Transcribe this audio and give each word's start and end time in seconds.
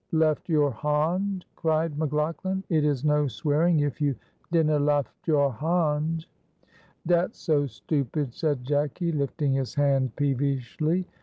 "Left 0.13 0.49
your 0.49 0.71
hond," 0.71 1.45
cried 1.55 1.95
McLaughlan. 1.95 2.63
"It 2.69 2.83
is 2.83 3.05
no 3.05 3.27
swearing 3.27 3.81
if 3.81 4.01
you 4.01 4.15
dinna 4.51 4.79
left 4.79 5.27
your 5.27 5.51
hond." 5.51 6.25
"Dat 7.05 7.35
so 7.35 7.67
stupid," 7.67 8.33
said 8.33 8.63
Jacky, 8.63 9.11
lifting 9.11 9.53
his 9.53 9.75
hand 9.75 10.15
peevishly. 10.15 11.05